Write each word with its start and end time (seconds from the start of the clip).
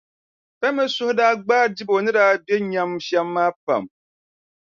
Femi 0.59 0.83
suhu 0.93 1.11
daa 1.19 1.33
gbaai 1.43 1.67
Debo 1.75 1.95
ni 2.01 2.11
be 2.47 2.55
nyam 2.71 2.91
shɛm 3.05 3.27
maa 3.35 3.51
pam. 3.65 3.83